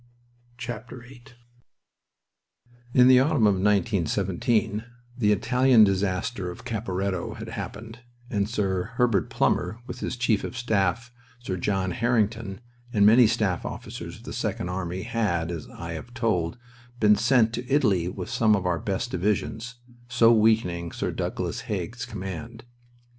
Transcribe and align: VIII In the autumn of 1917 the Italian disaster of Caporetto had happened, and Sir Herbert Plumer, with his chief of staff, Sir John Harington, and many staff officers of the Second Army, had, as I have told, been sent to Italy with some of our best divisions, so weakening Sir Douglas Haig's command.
VIII 0.59 1.21
In 2.91 3.07
the 3.07 3.19
autumn 3.19 3.45
of 3.45 3.53
1917 3.53 4.83
the 5.15 5.31
Italian 5.31 5.83
disaster 5.83 6.49
of 6.49 6.65
Caporetto 6.65 7.35
had 7.35 7.49
happened, 7.49 7.99
and 8.27 8.49
Sir 8.49 8.93
Herbert 8.95 9.29
Plumer, 9.29 9.79
with 9.85 9.99
his 9.99 10.17
chief 10.17 10.43
of 10.43 10.57
staff, 10.57 11.11
Sir 11.37 11.55
John 11.55 11.91
Harington, 11.91 12.61
and 12.91 13.05
many 13.05 13.27
staff 13.27 13.63
officers 13.63 14.17
of 14.17 14.23
the 14.23 14.33
Second 14.33 14.69
Army, 14.69 15.03
had, 15.03 15.51
as 15.51 15.69
I 15.69 15.91
have 15.93 16.15
told, 16.15 16.57
been 16.99 17.15
sent 17.15 17.53
to 17.53 17.71
Italy 17.71 18.09
with 18.09 18.27
some 18.31 18.55
of 18.55 18.65
our 18.65 18.79
best 18.79 19.11
divisions, 19.11 19.75
so 20.09 20.33
weakening 20.33 20.91
Sir 20.93 21.11
Douglas 21.11 21.61
Haig's 21.69 22.07
command. 22.07 22.63